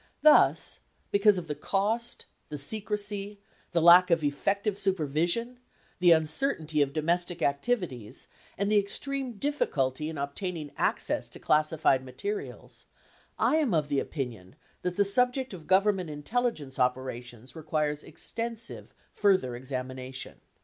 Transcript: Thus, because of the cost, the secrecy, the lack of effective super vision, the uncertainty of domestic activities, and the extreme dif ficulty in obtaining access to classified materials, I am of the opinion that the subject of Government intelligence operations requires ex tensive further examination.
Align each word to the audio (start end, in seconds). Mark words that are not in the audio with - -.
Thus, 0.23 0.79
because 1.11 1.37
of 1.37 1.45
the 1.45 1.53
cost, 1.53 2.25
the 2.49 2.57
secrecy, 2.57 3.39
the 3.71 3.83
lack 3.83 4.09
of 4.09 4.23
effective 4.23 4.79
super 4.79 5.05
vision, 5.05 5.59
the 5.99 6.11
uncertainty 6.11 6.81
of 6.81 6.91
domestic 6.91 7.43
activities, 7.43 8.25
and 8.57 8.71
the 8.71 8.79
extreme 8.79 9.33
dif 9.33 9.59
ficulty 9.59 10.09
in 10.09 10.17
obtaining 10.17 10.71
access 10.75 11.29
to 11.29 11.39
classified 11.39 12.03
materials, 12.03 12.87
I 13.37 13.57
am 13.57 13.75
of 13.75 13.89
the 13.89 13.99
opinion 13.99 14.55
that 14.81 14.95
the 14.95 15.05
subject 15.05 15.53
of 15.53 15.67
Government 15.67 16.09
intelligence 16.09 16.79
operations 16.79 17.55
requires 17.55 18.03
ex 18.03 18.33
tensive 18.35 18.87
further 19.13 19.55
examination. 19.55 20.41